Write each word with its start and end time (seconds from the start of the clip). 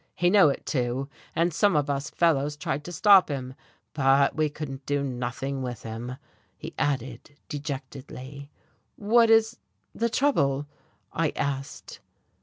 "He 0.15 0.31
knew 0.31 0.49
it, 0.49 0.65
too, 0.65 1.09
and 1.35 1.53
some 1.53 1.75
of 1.75 1.87
us 1.87 2.09
fellows 2.09 2.57
tried 2.57 2.83
to 2.85 2.91
stop 2.91 3.29
him. 3.29 3.53
But 3.93 4.35
we 4.35 4.49
couldn't 4.49 4.87
do 4.87 5.03
nothing 5.03 5.61
with 5.61 5.83
him," 5.83 6.15
he 6.57 6.73
added 6.79 7.35
dejectedly. 7.49 8.49
"What 8.95 9.29
is 9.29 9.59
the 9.93 10.09
trouble?" 10.09 10.65
I 11.13 11.33
asked. 11.35 11.99